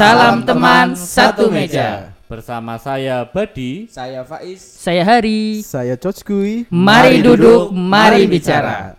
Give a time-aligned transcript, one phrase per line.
[0.00, 2.16] Salam teman satu meja.
[2.24, 3.84] Bersama saya Badi.
[3.92, 4.56] Saya Faiz.
[4.80, 5.60] Saya Hari.
[5.60, 6.64] Saya Coach Gui.
[6.72, 8.96] Mari duduk, mari bicara.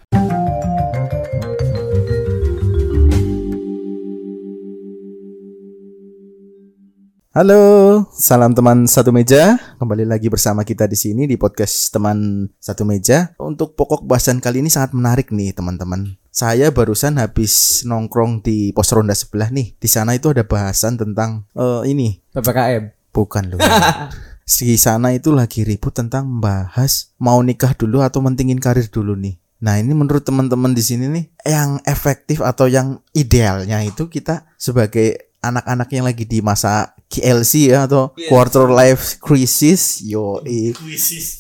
[7.32, 7.64] Halo,
[8.12, 9.56] salam teman satu meja.
[9.80, 13.32] Kembali lagi bersama kita di sini di podcast teman satu meja.
[13.40, 16.20] Untuk pokok bahasan kali ini sangat menarik nih teman-teman.
[16.28, 19.80] Saya barusan habis nongkrong di pos ronda sebelah nih.
[19.80, 22.20] Di sana itu ada bahasan tentang eh, ini.
[22.36, 23.16] PPKM.
[23.16, 23.64] Bukan loh.
[24.60, 29.40] di sana itu lagi ribut tentang membahas mau nikah dulu atau mentingin karir dulu nih.
[29.64, 35.31] Nah ini menurut teman-teman di sini nih yang efektif atau yang idealnya itu kita sebagai
[35.42, 40.40] anak-anak yang lagi di masa KLC ya atau quarter life crisis yo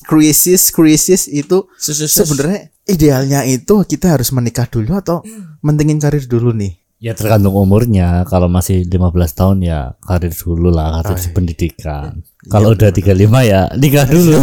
[0.03, 0.73] krisis.
[0.73, 5.23] Krisis itu sebenarnya idealnya itu kita harus menikah dulu atau
[5.63, 6.81] mentingin karir dulu nih?
[7.01, 8.26] Ya tergantung umurnya.
[8.29, 12.21] Kalau masih 15 tahun ya karir dulu lah, karir pendidikan.
[12.45, 14.37] Kalau udah 35 ya nikah dulu.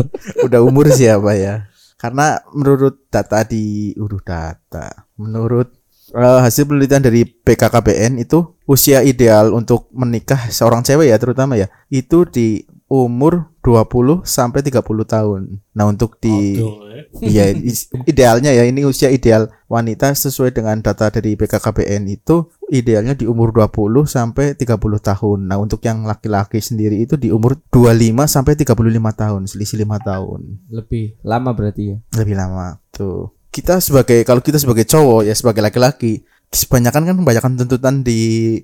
[0.46, 1.68] udah umur siapa ya?
[1.98, 5.10] Karena menurut data di uruh data.
[5.18, 5.74] Menurut
[6.10, 11.68] eh, hasil penelitian dari BKKBN itu usia ideal untuk menikah seorang cewek ya terutama ya
[11.88, 15.60] itu di umur 20 sampai 30 tahun.
[15.76, 16.56] Nah, untuk di
[17.20, 23.12] Iya, is- idealnya ya ini usia ideal wanita sesuai dengan data dari BKKBN itu idealnya
[23.12, 25.52] di umur 20 sampai 30 tahun.
[25.52, 30.40] Nah, untuk yang laki-laki sendiri itu di umur 25 sampai 35 tahun, selisih 5 tahun.
[30.72, 31.96] Lebih lama berarti ya.
[32.16, 32.80] Lebih lama.
[32.88, 33.36] Tuh.
[33.58, 38.62] Kita sebagai kalau kita sebagai cowok ya sebagai laki-laki, kebanyakan kan kebanyakan tuntutan di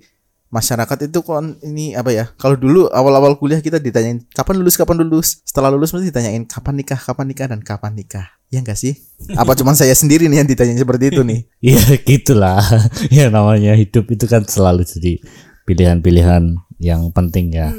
[0.55, 2.31] masyarakat itu kon ini apa ya?
[2.39, 5.43] Kalau dulu awal-awal kuliah kita ditanyain kapan lulus, kapan lulus.
[5.43, 8.39] Setelah lulus mesti ditanyain kapan nikah, kapan nikah dan kapan nikah.
[8.55, 8.95] Ya enggak sih?
[9.35, 11.43] Apa cuman saya sendiri nih yang ditanyain seperti itu nih?
[11.75, 12.63] ya gitulah.
[13.19, 15.19] ya namanya hidup itu kan selalu jadi
[15.67, 17.75] pilihan-pilihan yang penting ya.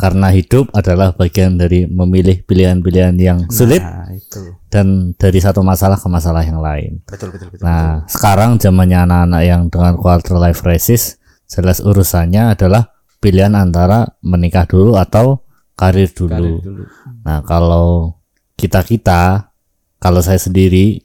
[0.00, 4.56] Karena hidup adalah bagian dari memilih pilihan-pilihan yang sulit Nah, itu.
[4.72, 7.04] dan dari satu masalah ke masalah yang lain.
[7.04, 7.68] Betul betul betul.
[7.68, 14.64] Nah, sekarang zamannya anak-anak yang dengan quarter life crisis, jelas urusannya adalah pilihan antara menikah
[14.64, 15.44] dulu atau
[15.76, 16.32] karir dulu.
[16.32, 16.82] Karir dulu.
[17.28, 18.16] Nah, kalau
[18.56, 19.52] kita-kita,
[20.00, 21.04] kalau saya sendiri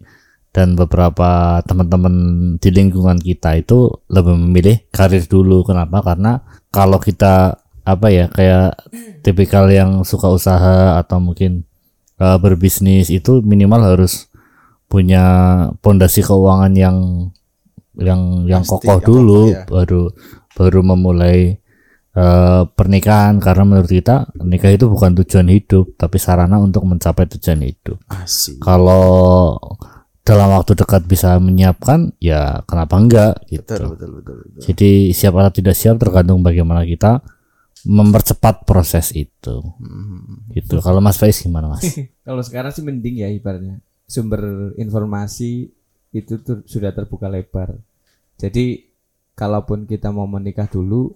[0.55, 2.15] dan beberapa teman-teman
[2.63, 5.67] di lingkungan kita itu lebih memilih karir dulu.
[5.67, 5.99] Kenapa?
[5.99, 6.39] Karena
[6.71, 8.75] kalau kita apa ya kayak
[9.21, 11.63] tipikal yang suka usaha atau mungkin
[12.17, 14.27] uh, berbisnis itu minimal harus
[14.89, 15.23] punya
[15.81, 16.97] pondasi keuangan yang
[17.97, 19.63] yang yang Pasti, kokoh yang dulu ya.
[19.65, 20.03] baru
[20.55, 21.57] baru memulai
[22.15, 27.63] eh, pernikahan karena menurut kita nikah itu bukan tujuan hidup tapi sarana untuk mencapai tujuan
[27.63, 27.97] hidup.
[28.11, 28.59] Asik.
[28.63, 29.55] Kalau
[30.25, 33.67] dalam waktu dekat bisa menyiapkan ya kenapa enggak gitu.
[33.67, 34.35] Betul betul betul.
[34.41, 34.61] betul.
[34.63, 37.21] Jadi siap atau tidak siap tergantung bagaimana kita
[37.85, 39.61] mempercepat proses itu.
[39.77, 40.49] Hmm.
[40.51, 40.81] Gitu.
[40.81, 41.85] Kalau Mas Faiz gimana Mas?
[42.27, 43.79] Kalau sekarang sih mending ya ibaratnya.
[44.09, 45.69] Sumber informasi
[46.11, 47.77] itu tuh sudah terbuka lebar.
[48.41, 48.89] Jadi
[49.37, 51.13] kalaupun kita mau menikah dulu,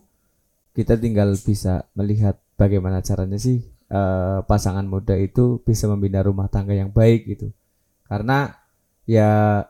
[0.78, 6.78] kita tinggal bisa melihat bagaimana caranya sih eh, pasangan muda itu bisa membina rumah tangga
[6.78, 7.50] yang baik gitu.
[8.06, 8.54] Karena
[9.10, 9.62] ya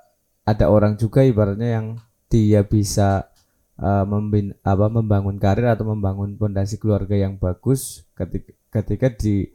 [0.44, 1.88] ada orang juga ibaratnya yang
[2.28, 3.32] dia bisa
[3.80, 9.50] eh, membin, apa membangun karir atau membangun fondasi keluarga yang bagus ketika ketika di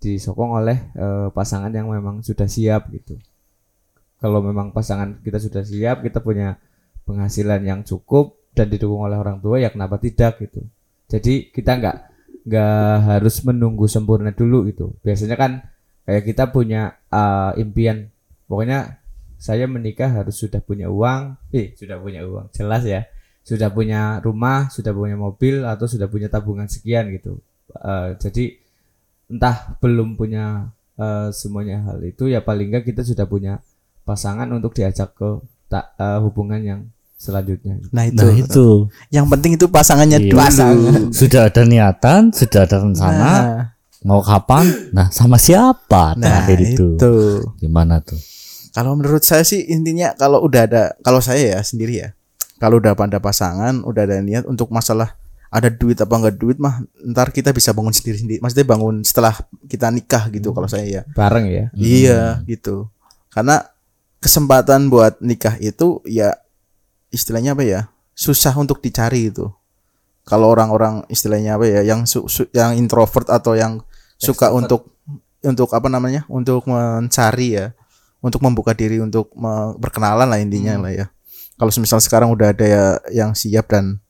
[0.00, 3.16] disokong oleh eh, pasangan yang memang sudah siap gitu.
[4.16, 6.56] Kalau memang pasangan kita sudah siap, kita punya
[7.04, 10.64] penghasilan yang cukup dan didukung oleh orang tua, ya kenapa tidak gitu.
[11.06, 11.96] Jadi kita nggak
[12.46, 14.96] nggak harus menunggu sempurna dulu gitu.
[15.04, 15.52] Biasanya kan
[16.08, 18.08] kayak kita punya eh, impian,
[18.48, 19.04] pokoknya
[19.36, 23.04] saya menikah harus sudah punya uang, eh sudah punya uang, jelas ya,
[23.46, 27.38] sudah punya rumah, sudah punya mobil atau sudah punya tabungan sekian gitu.
[27.70, 28.58] Eh, jadi
[29.30, 33.62] entah belum punya eh, semuanya hal itu ya paling nggak kita sudah punya
[34.02, 35.38] pasangan untuk diajak ke
[35.70, 36.80] tak eh, hubungan yang
[37.16, 37.78] selanjutnya.
[37.94, 38.18] Nah itu.
[38.18, 38.66] Nah itu
[39.08, 40.30] Yang penting itu pasangannya Iya.
[40.34, 40.40] dulu.
[40.42, 41.00] Pasangan.
[41.14, 43.62] sudah ada niatan, sudah ada rencana, Nah,
[44.04, 44.66] mau kapan?
[44.90, 46.98] Nah sama siapa nah terakhir itu.
[46.98, 47.14] itu?
[47.62, 48.18] Gimana tuh?
[48.74, 52.10] Kalau menurut saya sih intinya kalau udah ada kalau saya ya sendiri ya.
[52.56, 55.16] Kalau udah pada pasangan, udah ada niat untuk masalah
[55.56, 56.82] ada duit apa enggak duit mah
[57.14, 58.38] ntar kita bisa bangun sendiri sendiri.
[58.42, 59.34] Maksudnya bangun setelah
[59.70, 61.02] kita nikah gitu kalau saya ya.
[61.14, 61.70] Bareng ya.
[61.72, 62.90] Iya gitu.
[63.30, 63.62] Karena
[64.18, 66.34] kesempatan buat nikah itu ya
[67.14, 67.80] istilahnya apa ya?
[68.16, 69.48] Susah untuk dicari itu.
[70.26, 71.80] Kalau orang-orang istilahnya apa ya?
[71.86, 73.80] Yang su- su- yang introvert atau yang
[74.18, 74.60] suka Extrovert.
[74.66, 74.80] untuk
[75.46, 76.26] untuk apa namanya?
[76.26, 77.66] Untuk mencari ya.
[78.18, 79.30] Untuk membuka diri untuk
[79.78, 81.06] berkenalan lah intinya lah ya.
[81.56, 84.00] Kalau misal sekarang udah ada ya yang siap dan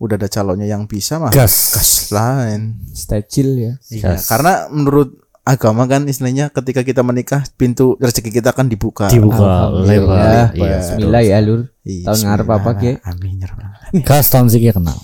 [0.00, 1.74] udah ada calonnya yang bisa mah gas.
[1.76, 2.80] gas lain.
[2.94, 3.72] stay chill ya.
[3.90, 4.30] Iya, Gas.
[4.30, 9.08] karena menurut agama kan istilahnya ketika kita menikah pintu rezeki kita akan dibuka.
[9.08, 10.78] dibuka lebar Iya, iya.
[10.80, 11.60] Bismillah ya lur.
[11.88, 12.92] Iya, Tahun ngarep apa, Ki?
[13.04, 13.48] Amin ya
[14.04, 14.96] gas tahun sih kenal.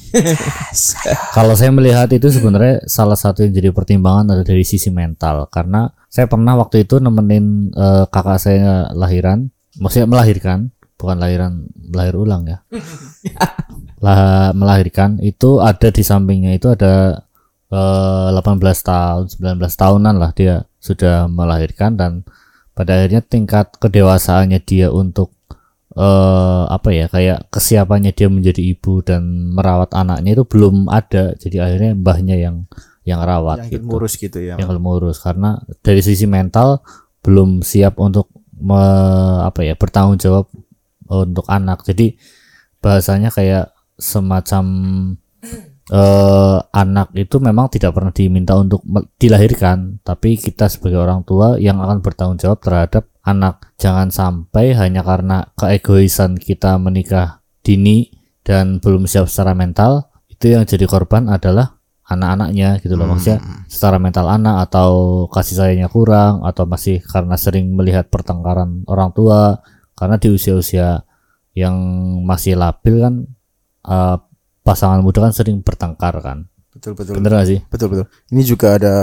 [1.37, 5.49] Kalau saya melihat itu sebenarnya salah satu yang jadi pertimbangan ada dari sisi mental.
[5.49, 10.71] Karena saya pernah waktu itu nemenin eh, kakak saya lahiran maksudnya melahirkan
[11.05, 11.53] bukan lahiran
[11.93, 12.65] lahir ulang ya.
[14.05, 17.21] Lah melahirkan itu ada di sampingnya itu ada
[17.69, 22.13] eh, 18 tahun 19 tahunan lah dia sudah melahirkan dan
[22.73, 25.33] pada akhirnya tingkat kedewasaannya dia untuk
[25.95, 31.33] eh apa ya kayak kesiapannya dia menjadi ibu dan merawat anaknya itu belum ada.
[31.39, 32.67] Jadi akhirnya mbahnya yang
[33.05, 33.85] yang rawat Yang gitu.
[33.87, 34.57] ngurus gitu ya.
[34.59, 36.81] yang ngurus karena dari sisi mental
[37.23, 40.49] belum siap untuk me- apa ya bertanggung jawab
[41.09, 41.83] untuk anak.
[41.85, 42.17] Jadi
[42.79, 44.65] bahasanya kayak semacam
[45.93, 48.81] eh anak itu memang tidak pernah diminta untuk
[49.21, 50.01] dilahirkan.
[50.01, 53.73] Tapi kita sebagai orang tua yang akan bertanggung jawab terhadap anak.
[53.81, 58.13] Jangan sampai hanya karena keegoisan kita menikah dini
[58.45, 63.09] dan belum siap secara mental itu yang jadi korban adalah anak-anaknya gitu loh.
[63.09, 69.11] Maksudnya secara mental anak atau kasih sayangnya kurang atau masih karena sering melihat pertengkaran orang
[69.17, 71.03] tua karena di usia-usia
[71.55, 71.75] yang
[72.27, 73.15] masih labil kan
[73.87, 74.17] eh,
[74.61, 77.15] pasangan muda kan sering bertengkar kan Betul betul.
[77.23, 78.07] bener gak sih Betul betul.
[78.35, 78.95] Ini juga ada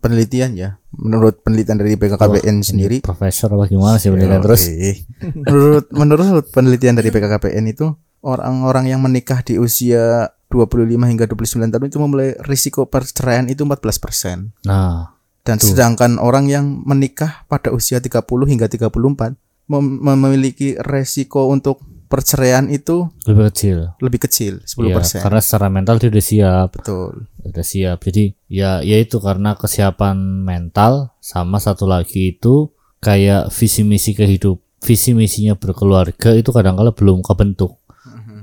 [0.00, 0.80] penelitian ya.
[0.96, 3.04] Menurut penelitian dari BKKBN sendiri.
[3.04, 5.04] profesor apa gimana sih penelitian terus Oke.
[5.44, 7.92] menurut menurut penelitian dari BKKBN itu
[8.24, 14.64] orang-orang yang menikah di usia 25 hingga 29 tahun itu memulai risiko perceraian itu 14%.
[14.64, 19.36] nah Dan sedangkan orang yang menikah pada usia 30 hingga 34
[19.70, 21.78] mem- memiliki resiko untuk
[22.10, 23.94] perceraian itu lebih kecil.
[24.02, 24.82] lebih kecil 10%.
[24.82, 26.68] Iya, karena secara mental dia udah siap.
[26.74, 27.30] Betul.
[27.46, 27.98] udah siap.
[28.02, 34.58] Jadi ya ya itu karena kesiapan mental sama satu lagi itu kayak visi misi kehidup
[34.80, 37.78] visi misinya berkeluarga itu kadang-kala belum kebentuk.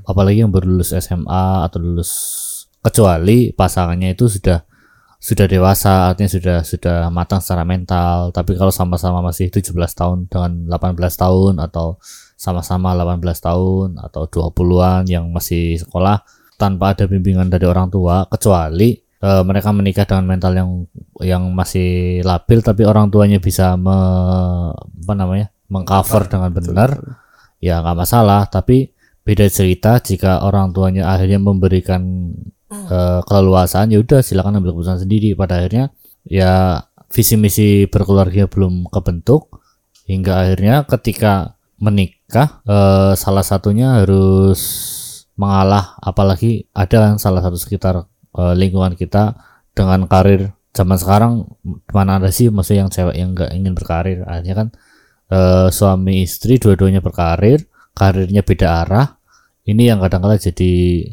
[0.08, 2.12] Apalagi yang baru lulus SMA atau lulus
[2.80, 4.64] kecuali pasangannya itu sudah
[5.18, 8.30] sudah dewasa artinya sudah sudah matang secara mental.
[8.30, 11.98] Tapi kalau sama-sama masih 17 tahun dengan 18 tahun atau
[12.38, 16.22] sama-sama 18 tahun atau 20-an yang masih sekolah
[16.62, 20.70] tanpa ada bimbingan dari orang tua kecuali eh, mereka menikah dengan mental yang
[21.26, 23.98] yang masih labil tapi orang tuanya bisa me,
[24.78, 26.90] apa namanya mengcover dengan benar
[27.58, 28.46] ya nggak masalah.
[28.46, 28.94] Tapi
[29.26, 32.32] beda cerita jika orang tuanya akhirnya memberikan
[32.72, 35.34] eh, keleluasaan ya udah silakan ambil keputusan sendiri.
[35.34, 35.92] Pada akhirnya
[36.28, 39.64] ya visi misi berkeluarga belum kebentuk
[40.08, 44.62] hingga akhirnya ketika menikah eh, salah satunya harus
[45.38, 49.38] mengalah apalagi ada yang salah satu sekitar eh, lingkungan kita
[49.78, 51.34] dengan karir zaman sekarang
[51.94, 54.26] mana ada sih maksudnya yang cewek yang nggak ingin berkarir.
[54.26, 54.68] Akhirnya kan
[55.32, 57.66] eh, suami istri dua-duanya berkarir
[57.98, 59.08] karirnya beda arah.
[59.68, 61.04] Ini yang kadang-kala jadi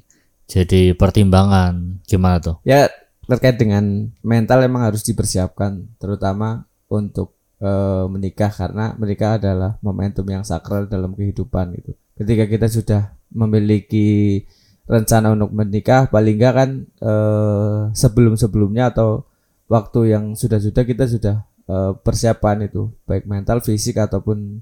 [0.44, 2.56] jadi pertimbangan gimana tuh?
[2.68, 2.92] Ya
[3.24, 10.44] terkait dengan mental emang harus dipersiapkan terutama untuk eh, menikah karena menikah adalah momentum yang
[10.44, 11.92] sakral dalam kehidupan gitu.
[12.14, 14.44] Ketika kita sudah memiliki
[14.84, 19.24] rencana untuk menikah paling enggak kan eh, sebelum sebelumnya atau
[19.66, 21.36] waktu yang sudah sudah kita sudah
[21.68, 22.92] eh, persiapan itu.
[23.08, 24.60] Baik mental fisik ataupun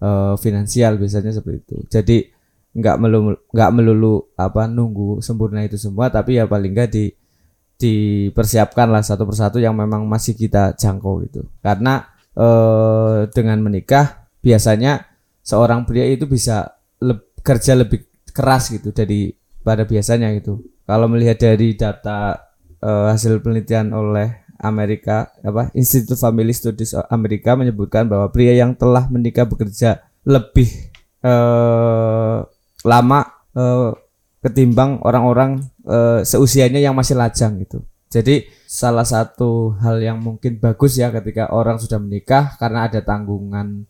[0.00, 1.76] eh, finansial biasanya seperti itu.
[1.92, 2.18] Jadi
[2.76, 7.04] nggak melulu nggak melulu apa nunggu sempurna itu semua tapi ya paling nggak di
[7.78, 11.46] dipersiapkan lah satu persatu yang memang masih kita jangkau gitu.
[11.62, 12.02] Karena
[12.34, 15.06] eh, dengan menikah biasanya
[15.46, 16.66] seorang pria itu bisa
[16.98, 18.02] leb- kerja lebih
[18.34, 19.30] keras gitu dari
[19.62, 20.58] pada biasanya gitu.
[20.84, 22.50] Kalau melihat dari data
[22.82, 29.06] eh, hasil penelitian oleh Amerika apa Institute Family Studies Amerika menyebutkan bahwa pria yang telah
[29.06, 30.66] menikah bekerja lebih
[31.22, 32.38] eh,
[32.84, 33.90] lama eh,
[34.38, 37.82] ketimbang orang-orang eh, seusianya yang masih lajang gitu.
[38.08, 43.84] Jadi salah satu hal yang mungkin bagus ya ketika orang sudah menikah karena ada tanggungan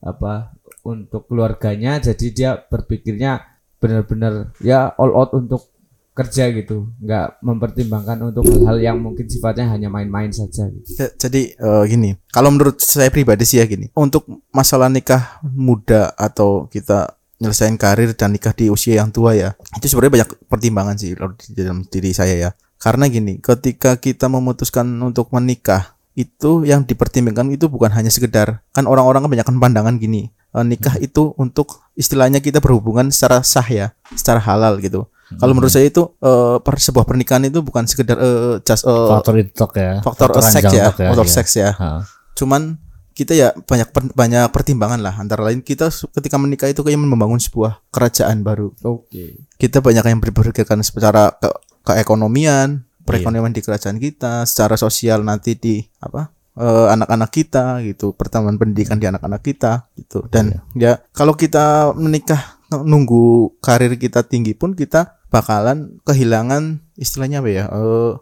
[0.00, 3.44] apa untuk keluarganya jadi dia berpikirnya
[3.78, 5.68] benar-benar ya all out untuk
[6.10, 10.88] kerja gitu nggak mempertimbangkan untuk hal-hal yang mungkin sifatnya hanya main-main saja gitu.
[10.98, 16.10] Ja- Jadi eh, gini, kalau menurut saya pribadi sih ya gini, untuk masalah nikah muda
[16.18, 20.94] atau kita nyelesain karir dan nikah di usia yang tua ya, itu sebenarnya banyak pertimbangan
[21.00, 22.50] sih kalau di dalam diri saya ya.
[22.76, 28.84] Karena gini, ketika kita memutuskan untuk menikah, itu yang dipertimbangkan itu bukan hanya sekedar kan
[28.84, 34.40] orang-orang kebanyakan pandangan gini, eh, nikah itu untuk istilahnya kita berhubungan secara sah ya, secara
[34.40, 35.08] halal gitu.
[35.30, 39.34] Kalau menurut saya itu eh, per- sebuah pernikahan itu bukan sekedar eh, just eh, faktor
[39.38, 41.34] itu ya faktor seks ranjang ya, tok faktor iya.
[41.38, 41.70] seks ya.
[41.78, 41.88] Ha.
[42.34, 42.82] Cuman
[43.20, 47.36] kita ya banyak per- banyak pertimbangan lah antara lain kita ketika menikah itu kayak membangun
[47.36, 48.72] sebuah kerajaan baru.
[48.80, 49.44] Oke.
[49.60, 51.52] Kita banyak yang berpikirkan secara ke
[51.84, 56.32] keekonomian, perekonomian di kerajaan kita, secara sosial nanti di apa?
[56.56, 60.24] eh, anak-anak kita gitu, pertambahan pendidikan di anak-anak kita gitu.
[60.32, 67.50] Dan ya kalau kita menikah nunggu karir kita tinggi pun kita bakalan kehilangan istilahnya apa
[67.52, 67.64] ya?
[67.68, 68.12] eh,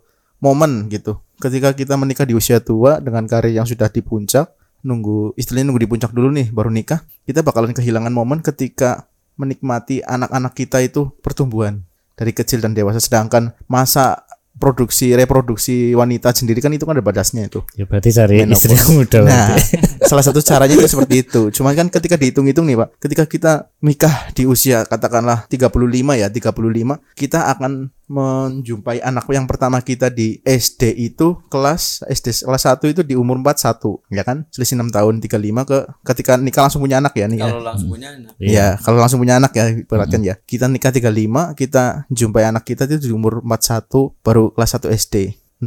[0.42, 1.22] momen gitu.
[1.38, 4.57] Ketika kita menikah di usia tua dengan karir yang sudah di puncak,
[4.88, 10.00] nunggu istilahnya nunggu di puncak dulu nih baru nikah, kita bakalan kehilangan momen ketika menikmati
[10.00, 11.84] anak-anak kita itu pertumbuhan
[12.16, 14.26] dari kecil dan dewasa sedangkan masa
[14.58, 17.62] produksi reproduksi wanita sendiri kan itu kan ada batasnya itu.
[17.78, 18.58] ya berarti cari Menopause.
[18.58, 19.48] istri yang muda Nah,
[20.10, 21.42] salah satu caranya itu seperti itu.
[21.54, 26.98] Cuman kan ketika dihitung-hitung nih, Pak, ketika kita nikah di usia katakanlah 35 ya, 35,
[27.14, 33.02] kita akan menjumpai anak yang pertama kita di SD itu kelas SD kelas 1 itu
[33.04, 34.48] di umur 41, ya kan?
[34.48, 37.52] Selisih 6 tahun 35 ke ketika nikah langsung punya anak ya nih ya.
[37.52, 38.32] Kalau langsung punya anak.
[38.40, 40.34] Iya, kalau langsung punya anak ya, ibaratkan ya.
[40.40, 45.14] Kita nikah 35, kita jumpai anak kita itu di umur 41 baru kelas 1 SD.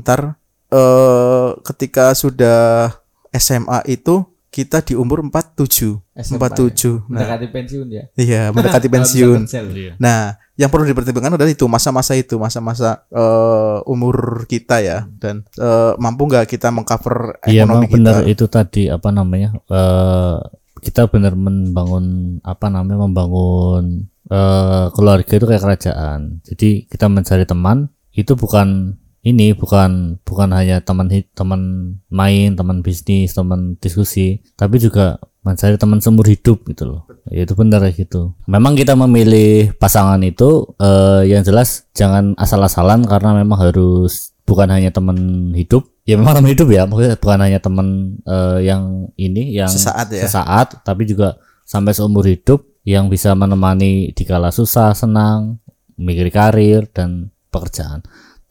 [0.01, 0.41] Ntar
[0.73, 2.89] eh ketika sudah
[3.31, 5.95] SMA itu kita di umur 47.
[6.13, 7.07] SMA 47.
[7.07, 8.03] Nah, Mendekati pensiun ya.
[8.19, 9.47] iya, mendekati pensiun.
[9.47, 9.95] Iya.
[9.95, 15.93] Nah, yang perlu dipertimbangkan adalah itu masa-masa itu, masa-masa eh, umur kita ya dan eh,
[15.95, 18.29] mampu nggak kita mengcover Iya ekonomi memang benar kita.
[18.29, 20.37] itu tadi apa namanya eh
[20.83, 22.05] kita benar membangun
[22.43, 26.43] apa namanya membangun eh keluarga itu kayak kerajaan.
[26.43, 31.05] Jadi kita mencari teman itu bukan ini bukan bukan hanya teman
[31.37, 31.61] teman
[32.09, 37.01] main, teman bisnis, teman diskusi, tapi juga mencari teman seumur hidup gitu loh.
[37.29, 38.33] Ya, itu benar gitu.
[38.49, 44.89] Memang kita memilih pasangan itu eh yang jelas jangan asal-asalan karena memang harus bukan hanya
[44.89, 47.87] teman hidup ya memang teman hidup ya maksudnya bukan hanya teman
[48.25, 50.25] eh, yang ini yang Sesaat ya.
[50.27, 55.61] sesaat, tapi juga sampai seumur hidup yang bisa menemani di kala susah senang
[55.95, 58.01] mikir karir dan pekerjaan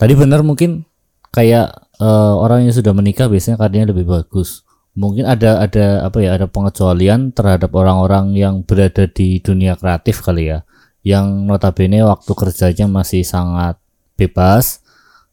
[0.01, 0.89] tadi benar mungkin
[1.37, 1.69] kayak
[2.01, 4.65] eh, orang yang sudah menikah biasanya karirnya lebih bagus.
[4.97, 10.51] Mungkin ada ada apa ya ada pengecualian terhadap orang-orang yang berada di dunia kreatif kali
[10.51, 10.67] ya.
[11.05, 13.79] Yang notabene waktu kerjanya masih sangat
[14.19, 14.83] bebas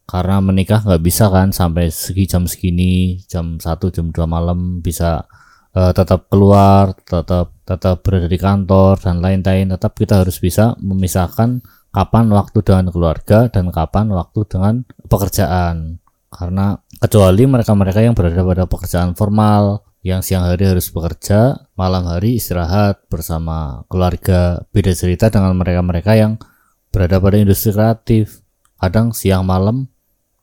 [0.08, 5.28] karena menikah nggak bisa kan sampai segi jam segini jam 1 jam 2 malam bisa
[5.76, 9.74] eh, tetap keluar tetap tetap berada di kantor dan lain-lain.
[9.74, 11.60] Tetap kita harus bisa memisahkan
[11.92, 14.74] kapan waktu dengan keluarga dan kapan waktu dengan
[15.08, 15.98] pekerjaan.
[16.28, 22.38] Karena kecuali mereka-mereka yang berada pada pekerjaan formal yang siang hari harus bekerja malam hari
[22.38, 24.62] istirahat bersama keluarga.
[24.70, 26.38] Beda cerita dengan mereka-mereka yang
[26.92, 28.44] berada pada industri kreatif.
[28.78, 29.90] Kadang siang malam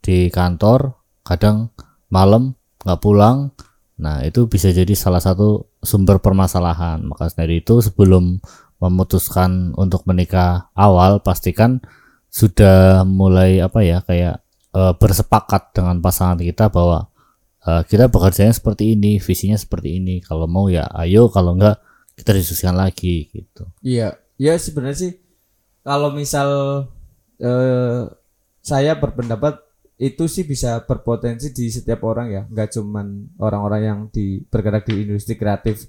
[0.04, 1.72] di kantor kadang
[2.12, 3.56] malam nggak pulang.
[3.96, 7.02] Nah itu bisa jadi salah satu sumber permasalahan.
[7.08, 8.44] Maka dari itu sebelum
[8.79, 11.79] memutuskan untuk menikah awal pastikan
[12.27, 14.44] sudah mulai apa ya kayak
[14.75, 17.08] eh, bersepakat dengan pasangan kita bahwa
[17.63, 20.20] eh, kita bekerjanya seperti ini visinya seperti ini.
[20.20, 21.79] Kalau mau ya ayo kalau enggak
[22.20, 23.67] kita diskusikan lagi gitu.
[23.79, 25.13] Iya, ya sebenarnya sih
[25.84, 26.50] kalau misal
[27.39, 28.12] eh,
[28.65, 29.63] saya berpendapat
[29.96, 35.08] itu sih bisa berpotensi di setiap orang ya, nggak cuman orang-orang yang di bergerak di
[35.08, 35.88] industri kreatif.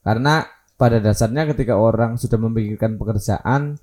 [0.00, 0.40] Karena
[0.82, 3.78] pada dasarnya ketika orang sudah memikirkan pekerjaan,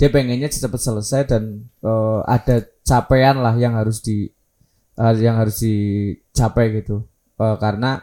[0.00, 4.32] dia pengennya cepat selesai dan eh, ada capaian lah yang harus di
[4.96, 7.04] eh, yang harus dicapai gitu.
[7.36, 8.00] Eh, karena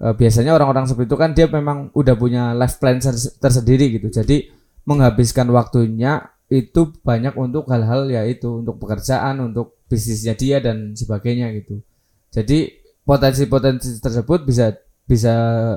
[0.00, 4.08] eh, biasanya orang-orang seperti itu kan dia memang udah punya life plan ter- tersendiri gitu.
[4.08, 4.48] Jadi
[4.88, 11.52] menghabiskan waktunya itu banyak untuk hal-hal ya itu untuk pekerjaan, untuk bisnisnya dia dan sebagainya
[11.60, 11.84] gitu.
[12.32, 12.72] Jadi
[13.04, 14.72] potensi-potensi tersebut bisa
[15.04, 15.34] bisa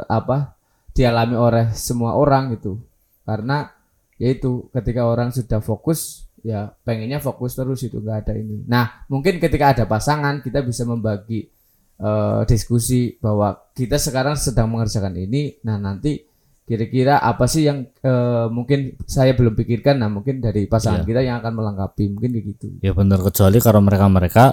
[0.08, 0.59] apa
[1.00, 2.75] dialami oleh semua orang gitu.
[3.24, 3.72] Karena
[4.20, 8.68] yaitu ketika orang sudah fokus ya pengennya fokus terus itu nggak ada ini.
[8.68, 11.48] Nah mungkin ketika ada pasangan kita bisa membagi
[11.96, 15.56] eh, diskusi bahwa kita sekarang sedang mengerjakan ini.
[15.63, 16.20] Nah nanti
[16.68, 20.03] kira-kira apa sih yang eh, mungkin saya belum pikirkan.
[20.03, 21.08] Nah mungkin dari pasangan Iya.
[21.08, 22.68] kita yang akan melengkapi mungkin kayak gitu.
[22.84, 24.46] ya benar kecuali kalau mereka mereka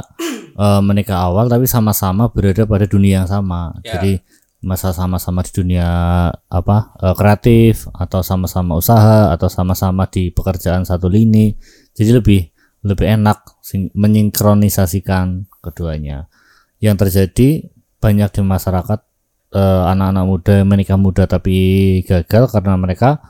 [0.81, 4.25] menikah awal tapi sama-sama berada pada dunia yang sama jadi
[4.65, 5.89] masa sama-sama di dunia
[6.33, 11.53] apa eh, kreatif atau sama-sama usaha atau sama-sama di pekerjaan satu lini.
[11.93, 12.41] Jadi lebih
[12.87, 13.61] lebih enak
[13.93, 16.31] menyinkronisasikan keduanya.
[16.81, 17.49] Yang terjadi
[18.01, 19.01] banyak di masyarakat
[19.53, 21.57] eh, anak-anak muda yang menikah muda tapi
[22.09, 23.21] gagal karena mereka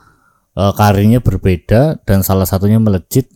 [0.55, 3.27] eh, karirnya berbeda dan salah satunya melejit.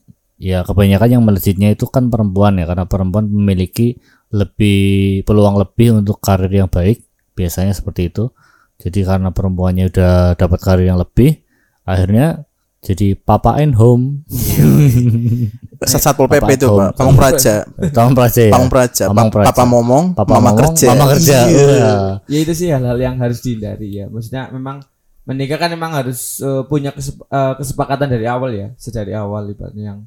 [0.42, 4.02] Ya kebanyakan yang melejitnya itu kan perempuan ya karena perempuan memiliki
[4.34, 8.30] lebih peluang lebih untuk karir yang baik biasanya seperti itu
[8.78, 11.42] jadi karena perempuannya udah dapat karir yang lebih
[11.84, 12.46] akhirnya
[12.82, 14.26] jadi papa and home
[15.82, 16.70] Satpol PP itu.
[16.70, 17.66] Pak, Pamong Praja.
[17.90, 19.04] Pamong Praja ya Pamong Praja.
[19.10, 19.48] Pamong Pa- Praja.
[19.50, 20.88] Papa ngomong, Papa mama ngomong, kerja.
[20.94, 21.66] mama kerja Iya.
[21.74, 21.94] Iya.
[22.26, 24.86] ya itu sih hal-hal yang harus dihindari ya maksudnya memang
[25.26, 29.84] menikah kan memang harus eh, punya kesep- eh, kesepakatan dari awal ya sedari awal ibaratnya
[29.94, 30.00] yang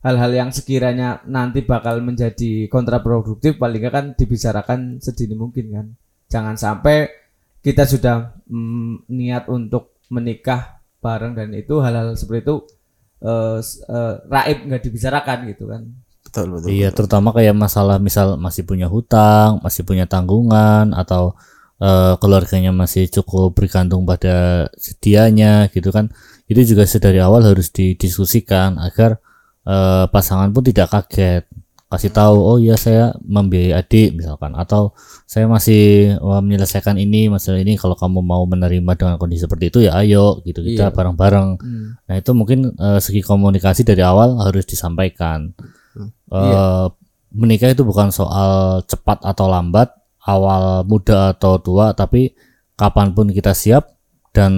[0.00, 5.86] hal-hal yang sekiranya nanti bakal menjadi kontraproduktif paling kan dibicarakan sedini mungkin kan
[6.32, 7.10] jangan sampai
[7.60, 8.16] kita sudah
[8.48, 12.56] mm, niat untuk menikah bareng dan itu hal-hal seperti itu
[13.24, 15.82] eh, s- eh, raib nggak dibicarakan gitu kan
[16.30, 16.68] Betul, betul.
[16.70, 21.34] Iya, terutama kayak masalah misal masih punya hutang, masih punya tanggungan atau
[21.82, 26.12] eh, keluarganya masih cukup bergantung pada sedianya gitu kan.
[26.46, 29.18] Itu juga sedari awal harus didiskusikan agar
[29.66, 31.44] eh, pasangan pun tidak kaget.
[31.90, 34.94] Kasih tahu, oh iya saya membiayai adik misalkan atau
[35.26, 39.98] saya masih menyelesaikan ini masalah ini kalau kamu mau menerima dengan kondisi seperti itu ya
[39.98, 40.94] ayo gitu kita Iya.
[40.94, 41.48] bareng-bareng.
[41.58, 41.98] Hmm.
[42.06, 45.50] Nah itu mungkin eh, segi komunikasi dari awal harus disampaikan.
[45.98, 46.94] Eh, Iya.
[47.30, 49.90] Menikah itu bukan soal cepat atau lambat,
[50.22, 52.34] awal muda atau tua, tapi
[52.74, 53.98] kapan pun kita siap
[54.30, 54.52] dan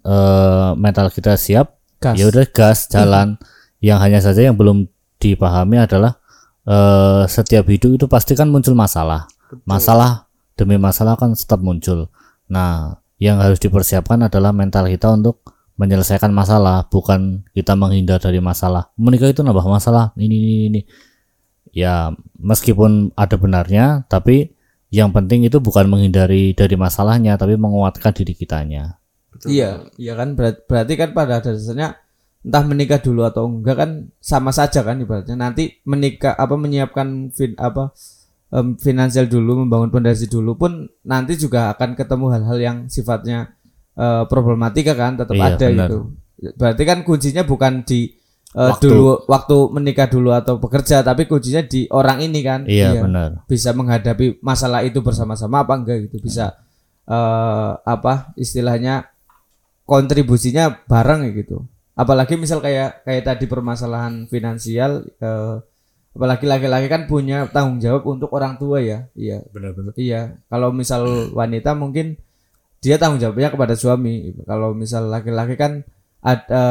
[0.00, 1.76] eh, mental kita siap,
[2.16, 3.36] ya udah gas jalan.
[3.84, 4.88] Yang hanya saja yang belum
[5.18, 6.16] dipahami adalah
[6.66, 9.26] eh, setiap hidup itu pasti kan muncul masalah.
[9.68, 12.08] Masalah demi masalah kan tetap muncul.
[12.48, 15.44] Nah, yang harus dipersiapkan adalah mental kita untuk
[15.78, 18.92] menyelesaikan masalah, bukan kita menghindar dari masalah.
[18.98, 20.80] Menikah itu nambah masalah, ini ini ini.
[21.72, 24.52] Ya, meskipun ada benarnya, tapi
[24.92, 29.00] yang penting itu bukan menghindari dari masalahnya, tapi menguatkan diri kitanya.
[29.48, 31.96] Iya, iya kan berat- berarti kan pada dasarnya
[32.42, 37.54] entah menikah dulu atau enggak kan sama saja kan ibaratnya nanti menikah apa menyiapkan fin,
[37.54, 37.94] apa
[38.50, 43.54] em, finansial dulu membangun pondasi dulu pun nanti juga akan ketemu hal-hal yang sifatnya
[43.94, 45.88] eh, problematika kan tetap Iya, ada benar.
[45.88, 45.98] gitu.
[46.58, 48.10] Berarti kan kuncinya bukan di
[48.52, 48.84] eh, Waktu.
[48.90, 52.60] dulu waktu menikah dulu atau bekerja tapi kuncinya di orang ini kan.
[52.66, 53.46] Iya, benar.
[53.46, 56.58] bisa menghadapi masalah itu bersama-sama apa enggak gitu bisa
[57.02, 59.06] eh apa istilahnya
[59.84, 65.56] kontribusinya bareng gitu apalagi misal kayak kayak tadi permasalahan finansial eh,
[66.12, 69.08] apalagi laki-laki kan punya tanggung jawab untuk orang tua ya.
[69.16, 69.44] Iya.
[69.48, 69.96] Benar-benar.
[69.96, 70.36] iya.
[70.52, 72.20] Kalau misal wanita mungkin
[72.84, 74.36] dia tanggung jawabnya kepada suami.
[74.44, 75.84] Kalau misal laki-laki kan
[76.20, 76.64] ada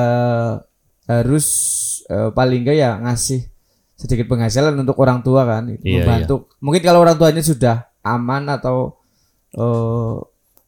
[1.10, 1.48] harus
[2.08, 3.50] eh, paling enggak ya ngasih
[3.98, 5.74] sedikit penghasilan untuk orang tua kan.
[5.82, 6.50] Iya, membantu.
[6.62, 8.98] mungkin kalau orang tuanya sudah aman atau
[9.58, 10.16] eh,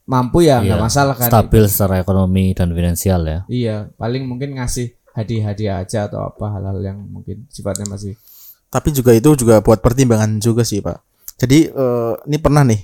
[0.04, 3.39] mampu ya nggak Iya, masalah kan Stabil secara ekonomi dan finansial ya.
[3.48, 8.18] iya paling mungkin ngasih hadiah-hadiah aja atau apa hal-hal yang mungkin sifatnya masih
[8.68, 10.98] Tapi juga itu juga buat pertimbangan juga sih Pak.
[11.38, 12.82] Jadi eh, ini pernah nih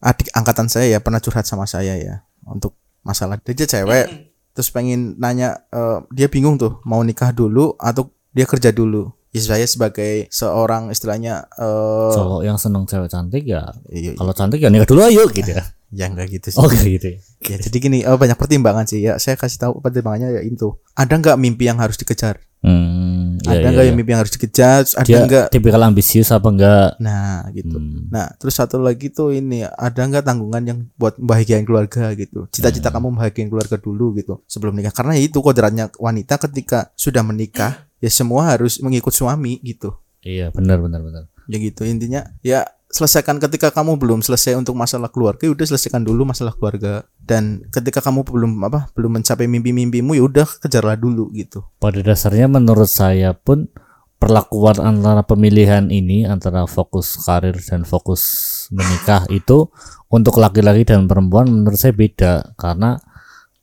[0.00, 2.72] adik angkatan saya ya pernah curhat sama saya ya untuk
[3.04, 8.48] masalah dia cewek terus pengen nanya eh, dia bingung tuh mau nikah dulu atau dia
[8.48, 9.12] kerja dulu.
[9.28, 14.12] Ya saya sebagai seorang istilahnya eh Cowok yang seneng cewek cantik ya, iya, iya.
[14.16, 15.60] kalau cantik ya nikah dulu ayo gitu ya.
[15.88, 16.58] Ya enggak gitu sih.
[16.60, 17.16] Oh gitu.
[17.16, 17.18] ya.
[17.38, 19.16] Ya, jadi gini, eh, banyak pertimbangan sih ya.
[19.16, 20.76] Saya kasih tahu pertimbangannya ya itu.
[20.98, 22.42] Ada nggak mimpi yang harus dikejar?
[22.58, 23.90] Hmm, iya, ada iya, nggak iya.
[23.94, 24.82] yang mimpi yang harus dikejar?
[24.82, 25.46] Ada Dia nggak?
[25.54, 26.98] tipikal ambisius apa enggak?
[26.98, 27.78] Nah, gitu.
[27.78, 28.10] Hmm.
[28.10, 32.44] Nah, terus satu lagi tuh ini ada nggak tanggungan yang buat membahagiain keluarga gitu?
[32.44, 32.50] Hmm.
[32.50, 34.90] Cita-cita kamu membahagiain keluarga dulu gitu sebelum nikah.
[34.90, 39.94] Karena itu kodratnya wanita ketika sudah menikah ya semua harus mengikut suami gitu.
[40.26, 41.22] Iya, benar benar benar.
[41.46, 46.08] Ya gitu intinya ya selesaikan ketika kamu belum selesai untuk masalah keluarga ya udah selesaikan
[46.08, 51.28] dulu masalah keluarga dan ketika kamu belum apa belum mencapai mimpi-mimpimu ya udah kejarlah dulu
[51.36, 51.68] gitu.
[51.76, 53.68] Pada dasarnya menurut saya pun
[54.16, 59.68] perlakuan antara pemilihan ini antara fokus karir dan fokus menikah itu
[60.08, 62.96] untuk laki-laki dan perempuan menurut saya beda karena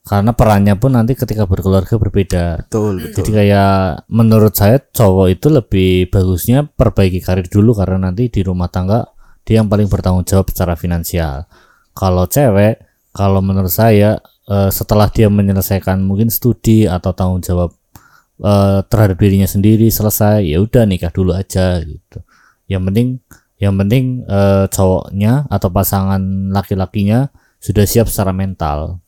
[0.05, 2.69] karena perannya pun nanti ketika berkeluarga berbeda.
[2.69, 3.25] Betul, betul.
[3.25, 8.69] Jadi kayak menurut saya cowok itu lebih bagusnya perbaiki karir dulu karena nanti di rumah
[8.69, 9.14] tangga
[9.45, 11.45] dia yang paling bertanggung jawab secara finansial.
[11.93, 12.81] Kalau cewek,
[13.13, 17.71] kalau menurut saya eh, setelah dia menyelesaikan mungkin studi atau tanggung jawab
[18.41, 22.19] eh, terhadap dirinya sendiri selesai, ya udah nikah dulu aja gitu.
[22.65, 23.07] Yang penting
[23.61, 27.31] yang penting eh, cowoknya atau pasangan laki-lakinya
[27.61, 28.99] sudah siap secara mental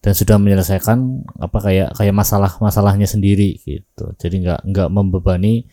[0.00, 5.66] dan sudah menyelesaikan apa kayak kayak masalah masalahnya sendiri gitu jadi nggak nggak membebani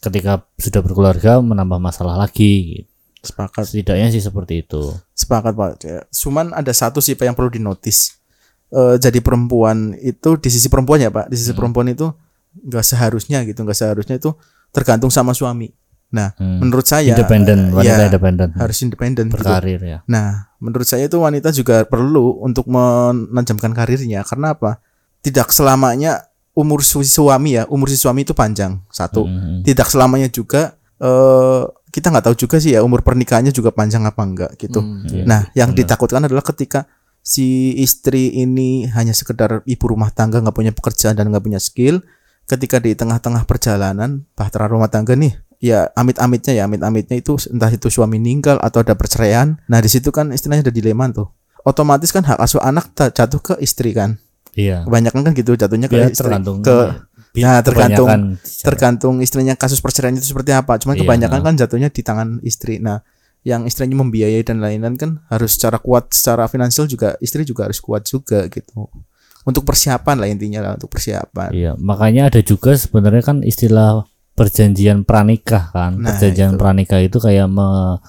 [0.00, 2.89] ketika sudah berkeluarga menambah masalah lagi gitu.
[3.22, 3.64] Sepakat.
[3.64, 5.70] setidaknya sih seperti itu Sepakat Pak.
[5.82, 8.16] Ya, Cuman ada satu sih Pak yang perlu dinotis.
[8.68, 12.08] Eh jadi perempuan itu di sisi perempuan ya Pak, di sisi perempuan itu
[12.50, 14.34] nggak seharusnya gitu nggak seharusnya itu
[14.70, 15.70] tergantung sama suami
[16.10, 16.58] nah Hmm.
[16.58, 18.50] menurut saya independen, wanita ya, independen.
[18.58, 19.38] harus independen gitu.
[19.38, 19.98] berkarir ya.
[20.04, 24.82] Nah, menurut saya itu wanita juga perlu untuk menajamkan karirnya karena apa?
[25.22, 29.22] Tidak selamanya umur su- suami ya, umur si suami itu panjang satu.
[29.22, 29.62] Hmm.
[29.62, 34.22] Tidak selamanya juga eh kita nggak tahu juga sih ya umur pernikahannya juga panjang apa
[34.22, 34.78] enggak gitu.
[34.80, 35.04] Hmm.
[35.10, 35.24] Iya.
[35.26, 35.78] Nah, yang benar.
[35.84, 36.86] ditakutkan adalah ketika
[37.20, 42.00] si istri ini hanya sekedar ibu rumah tangga nggak punya pekerjaan dan nggak punya skill,
[42.46, 47.92] ketika di tengah-tengah perjalanan bahtera rumah tangga nih, ya amit-amitnya ya amit-amitnya itu entah itu
[47.92, 49.60] suami meninggal atau ada perceraian.
[49.68, 51.28] Nah di situ kan istilahnya ada dilema tuh.
[51.60, 54.16] Otomatis kan hak asuh anak jatuh ke istri kan.
[54.56, 54.82] Iya.
[54.82, 56.26] Kebanyakan kan gitu jatuhnya ke Ya, istri.
[56.26, 56.74] tergantung ke
[57.38, 60.76] Nah, tergantung- tergantung istrinya kasus perceraian itu seperti apa.
[60.82, 61.46] Cuman Iya, kebanyakan nah.
[61.46, 62.82] kan jatuhnya di tangan istri.
[62.82, 63.06] Nah,
[63.46, 67.78] yang istrinya membiayai dan lain-lain kan harus secara kuat secara finansial juga istri juga harus
[67.80, 68.90] kuat juga gitu.
[69.48, 71.54] Untuk persiapan lah intinya lah untuk persiapan.
[71.54, 74.04] Iya, makanya ada juga sebenarnya kan istilah
[74.36, 75.96] perjanjian pranikah kan.
[75.96, 76.60] Nah, perjanjian itu.
[76.60, 78.00] pranikah itu kayak me-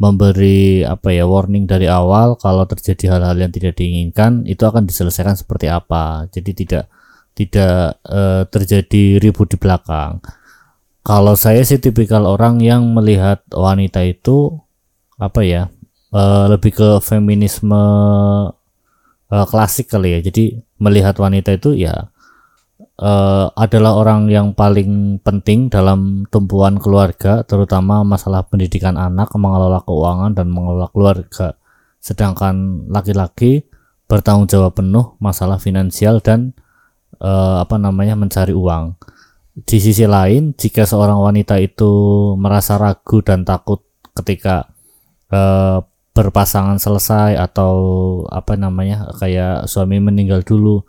[0.00, 5.36] memberi apa ya warning dari awal kalau terjadi hal-hal yang tidak diinginkan itu akan diselesaikan
[5.36, 6.24] seperti apa.
[6.32, 6.88] Jadi tidak
[7.40, 10.20] tidak eh, terjadi ribut di belakang.
[11.00, 14.60] Kalau saya sih tipikal orang yang melihat wanita itu
[15.16, 15.72] apa ya
[16.12, 17.80] eh, lebih ke feminisme
[19.32, 20.20] eh, klasik kali ya.
[20.20, 22.12] Jadi melihat wanita itu ya
[23.00, 30.36] eh, adalah orang yang paling penting dalam tumpuan keluarga, terutama masalah pendidikan anak, mengelola keuangan
[30.36, 31.56] dan mengelola keluarga.
[32.04, 33.64] Sedangkan laki-laki
[34.10, 36.52] bertanggung jawab penuh masalah finansial dan
[37.20, 38.96] eh, apa namanya mencari uang.
[39.60, 41.92] Di sisi lain, jika seorang wanita itu
[42.40, 43.84] merasa ragu dan takut
[44.16, 44.66] ketika
[45.30, 45.78] eh,
[46.10, 47.72] berpasangan selesai atau
[48.28, 50.82] apa namanya kayak suami meninggal dulu,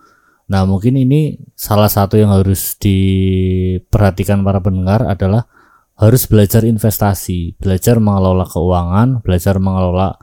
[0.52, 5.48] Nah, mungkin ini salah satu yang harus diperhatikan para pendengar adalah
[5.96, 10.20] harus belajar investasi, belajar mengelola keuangan, belajar mengelola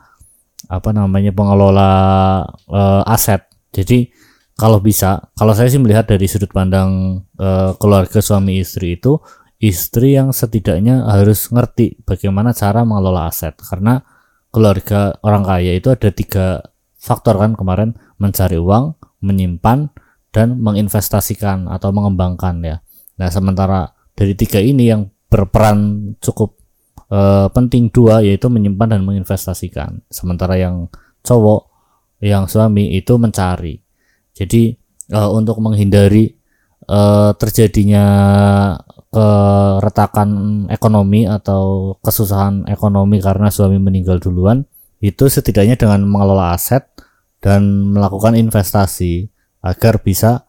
[0.68, 1.90] apa namanya pengelola
[2.68, 3.40] eh, aset.
[3.72, 4.12] Jadi
[4.58, 9.22] kalau bisa, kalau saya sih melihat dari sudut pandang eh, keluarga suami istri itu,
[9.62, 14.02] istri yang setidaknya harus ngerti bagaimana cara mengelola aset karena
[14.50, 16.58] keluarga orang kaya itu ada tiga
[16.98, 19.94] faktor kan kemarin mencari uang, menyimpan
[20.34, 22.76] dan menginvestasikan atau mengembangkan ya.
[23.22, 26.58] Nah, sementara dari tiga ini yang berperan cukup
[27.14, 30.02] eh, penting dua yaitu menyimpan dan menginvestasikan.
[30.10, 30.90] Sementara yang
[31.22, 31.70] cowok,
[32.26, 33.87] yang suami itu mencari.
[34.38, 34.78] Jadi
[35.10, 36.30] eh, untuk menghindari
[36.86, 38.06] eh, terjadinya
[39.08, 40.28] keretakan
[40.68, 44.68] ekonomi atau kesusahan ekonomi karena suami meninggal duluan,
[45.00, 46.84] itu setidaknya dengan mengelola aset
[47.40, 49.32] dan melakukan investasi
[49.64, 50.44] agar bisa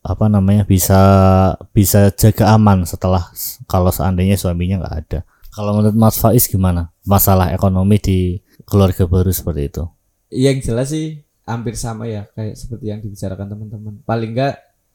[0.00, 1.00] apa namanya bisa
[1.76, 3.28] bisa jaga aman setelah
[3.68, 5.20] kalau seandainya suaminya nggak ada.
[5.54, 8.18] Kalau menurut Mas Faiz gimana masalah ekonomi di
[8.66, 9.84] keluarga baru seperti itu?
[10.34, 13.94] Yang jelas sih hampir sama ya kayak seperti yang dibicarakan teman-teman.
[14.08, 14.54] Paling enggak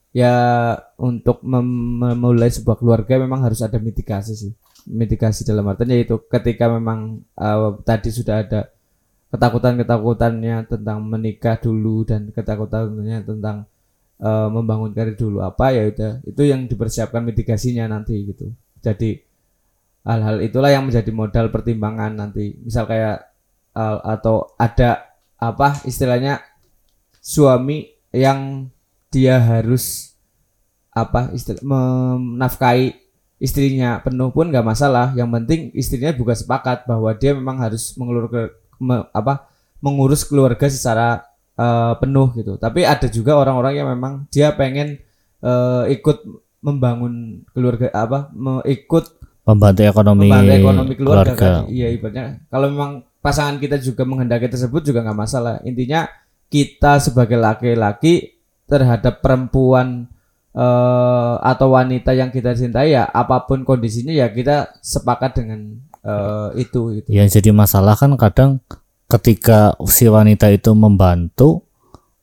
[0.09, 0.33] ya
[0.97, 4.53] untuk mem- memulai sebuah keluarga memang harus ada mitigasi sih.
[4.89, 8.61] Mitigasi dalam artian yaitu ketika memang eh, tadi sudah ada
[9.29, 13.69] ketakutan-ketakutannya tentang menikah dulu dan ketakutannya tentang
[14.17, 18.49] eh, membangun karir dulu apa ya udah itu yang dipersiapkan mitigasinya nanti gitu.
[18.81, 19.21] Jadi
[20.09, 22.57] hal-hal itulah yang menjadi modal pertimbangan nanti.
[22.57, 23.29] Misal kayak
[23.77, 25.08] eh, atau ada
[25.39, 26.43] apa istilahnya
[27.19, 28.67] suami yang
[29.09, 30.13] dia harus
[30.91, 32.97] apa istilah menafkahi
[33.39, 38.27] istrinya penuh pun nggak masalah yang penting istrinya juga sepakat bahwa dia memang harus mengulur
[38.77, 39.47] me- apa
[39.79, 41.23] mengurus keluarga secara
[41.55, 44.99] eh, penuh gitu tapi ada juga orang-orang yang memang dia pengen
[45.39, 46.19] eh, ikut
[46.59, 49.15] membangun keluarga apa me- ikut
[49.49, 51.65] Membantu ekonomi, membantu ekonomi keluarga, keluarga.
[51.65, 51.73] kan.
[51.73, 55.55] Iya ibaratnya kalau memang pasangan kita juga menghendaki tersebut juga nggak masalah.
[55.67, 56.07] Intinya
[56.49, 60.09] kita sebagai laki-laki terhadap perempuan
[60.55, 66.63] eh, atau wanita yang kita cintai ya apa pun kondisinya ya kita sepakat dengan eh,
[66.63, 67.07] itu gitu.
[67.11, 68.63] Yang jadi masalah kan kadang
[69.09, 71.65] ketika si wanita itu membantu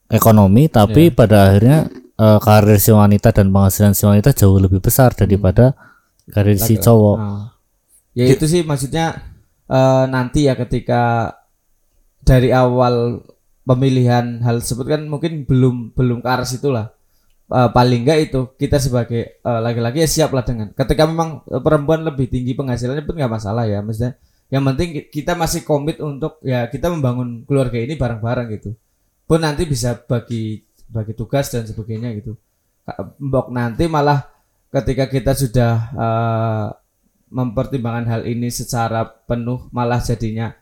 [0.07, 5.13] ekonomi tapi pada akhirnya eh, karir si wanita dan penghasilan si wanita jauh lebih besar
[5.13, 5.77] daripada
[6.31, 7.19] karir si cowok.
[7.19, 7.47] Nah,
[8.17, 9.36] ya itu sih maksudnya
[9.70, 11.33] eh, nanti ya ketika
[12.26, 13.22] dari awal
[13.66, 16.90] pemilihan hal tersebut kan mungkin belum belum ke arah situ lah.
[17.46, 22.02] Eh, paling enggak itu kita sebagai eh, laki-laki ya siap lah dengan ketika memang perempuan
[22.02, 24.18] lebih tinggi penghasilannya pun nggak masalah ya maksudnya
[24.50, 28.74] yang penting ki- kita masih komit untuk ya kita membangun keluarga ini bareng-bareng gitu
[29.31, 32.35] pun nanti bisa bagi bagi tugas dan sebagainya gitu
[33.22, 34.26] mbok nanti malah
[34.74, 36.66] ketika kita sudah eh,
[37.31, 40.55] mempertimbangkan hal ini secara penuh malah jadinya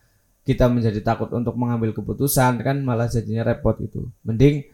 [0.44, 4.64] kita menjadi takut untuk mengambil keputusan kan malah jadinya repot gitu mending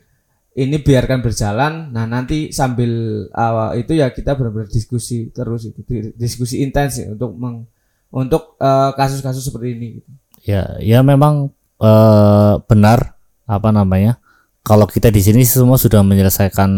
[0.54, 6.14] ini biarkan berjalan nah nanti sambil awal itu ya kita benar-benar diskusi terus itu di-
[6.18, 7.66] diskusi intens ya untuk meng,
[8.10, 10.10] untuk eh, kasus-kasus seperti ini gitu.
[10.44, 13.14] Ya, ya memang eh, benar
[13.46, 14.18] apa namanya?
[14.60, 16.70] Kalau kita di sini semua sudah menyelesaikan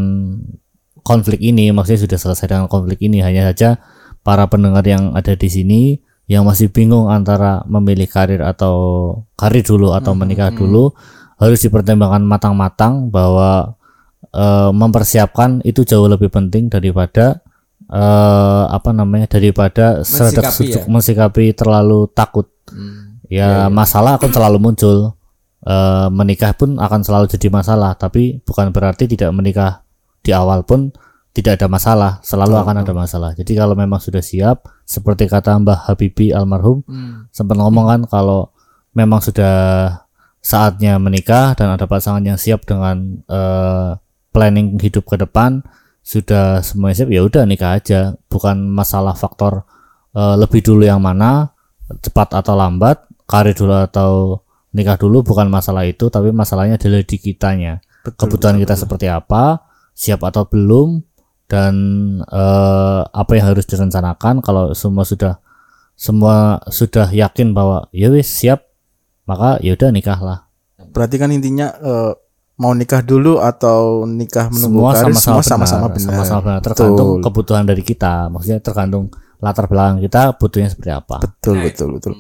[1.02, 3.18] konflik ini, maksudnya sudah selesai dengan konflik ini.
[3.24, 3.82] Hanya saja
[4.22, 5.82] para pendengar yang ada di sini
[6.30, 8.74] yang masih bingung antara memilih karir atau
[9.34, 10.94] karir dulu atau menikah dulu
[11.36, 13.74] harus dipertimbangkan matang-matang bahwa
[14.30, 17.42] eh, mempersiapkan itu jauh lebih penting daripada
[17.90, 20.86] eh, apa namanya daripada sujuk ya?
[20.86, 22.46] mensikapi terlalu takut.
[23.26, 24.96] Ya masalah akan selalu muncul.
[25.62, 29.86] Eh, menikah pun akan selalu jadi masalah tapi bukan berarti tidak menikah
[30.18, 30.90] di awal pun
[31.32, 33.30] tidak ada masalah selalu akan ada masalah.
[33.32, 36.84] Jadi kalau memang sudah siap seperti kata Mbah Habibie almarhum
[37.32, 38.52] sempat ngomong kan kalau
[38.92, 39.56] memang sudah
[40.44, 43.90] saatnya menikah dan ada pasangan yang siap dengan eh,
[44.36, 45.64] planning hidup ke depan
[46.04, 48.12] sudah semuanya siap ya udah nikah aja.
[48.28, 49.64] Bukan masalah faktor
[50.12, 51.56] eh, lebih dulu yang mana
[52.04, 54.12] cepat atau lambat karir dulu atau
[54.76, 57.80] nikah dulu bukan masalah itu tapi masalahnya adalah di kitanya.
[58.04, 59.64] Kebutuhan kita seperti apa
[59.96, 61.11] siap atau belum
[61.52, 61.74] dan
[62.24, 65.36] eh, apa yang harus direncanakan kalau semua sudah
[65.92, 68.64] semua sudah yakin bahwa ya wis siap
[69.28, 70.38] maka ya udah nikahlah
[70.92, 72.12] Berarti kan intinya eh,
[72.56, 76.00] mau nikah dulu atau nikah menunggu semua karir sama-sama semua sama-sama benar.
[76.00, 77.22] sama-sama benar tergantung Betul.
[77.22, 79.04] kebutuhan dari kita maksudnya tergantung
[79.36, 82.12] latar belakang kita butuhnya seperti apa Betul, betul, betul.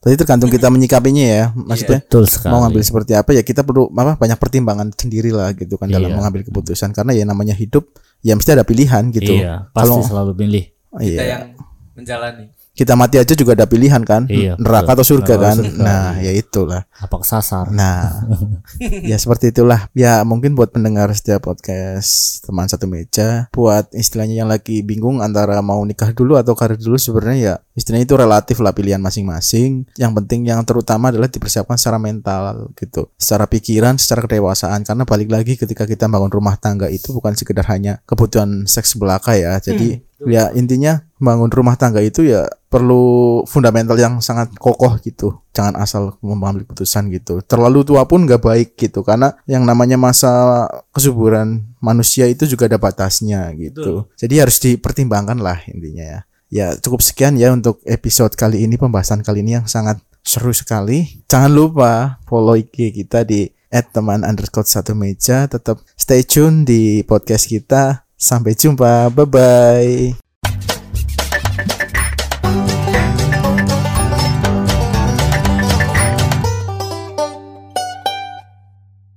[0.00, 1.44] Tadi tergantung kita menyikapinya ya.
[1.52, 5.52] Maksudnya betul sekali mau ngambil seperti apa ya kita perlu apa banyak pertimbangan sendiri lah
[5.52, 6.16] gitu kan dalam Iya.
[6.16, 7.84] mengambil keputusan karena ya namanya hidup
[8.20, 9.32] ya mesti ada pilihan gitu.
[9.32, 10.64] iya pasti Kalau selalu pilih
[11.00, 11.52] iya.
[11.96, 14.24] menjalani kita mati aja juga ada pilihan kan.
[14.24, 15.20] Iya, neraka atau betul.
[15.20, 15.56] surga Neraka kan.
[15.60, 16.82] atau surga, nah ya itulah.
[16.96, 17.68] Apa kesasar?
[17.68, 18.24] Nah
[19.12, 19.92] ya seperti itulah.
[19.92, 25.60] Ya mungkin buat pendengar setiap podcast teman satu meja buat istilahnya yang lagi bingung antara
[25.60, 29.84] mau nikah dulu atau karir dulu sebenarnya ya istilahnya itu relatif lah pilihan masing-masing.
[30.00, 33.12] Yang penting yang terutama adalah dipersiapkan secara mental gitu.
[33.20, 34.88] Secara pikiran secara kedewasaan.
[34.88, 39.36] Karena balik lagi ketika kita bangun rumah tangga itu bukan sekedar hanya kebutuhan seks belaka
[39.36, 39.60] ya.
[39.60, 45.40] Jadi ya intinya bangun rumah tangga itu ya perlu fundamental yang sangat kokoh gitu.
[45.52, 47.40] Jangan asal mengambil keputusan gitu.
[47.44, 52.78] Terlalu tua pun nggak baik gitu karena yang namanya masa kesuburan manusia itu juga ada
[52.78, 54.08] batasnya gitu.
[54.16, 56.20] Jadi harus dipertimbangkan lah intinya ya.
[56.50, 61.22] Ya cukup sekian ya untuk episode kali ini pembahasan kali ini yang sangat seru sekali.
[61.30, 65.46] Jangan lupa follow IG kita di teman underscore satu meja.
[65.46, 70.29] Tetap stay tune di podcast kita sampai jumpa bye bye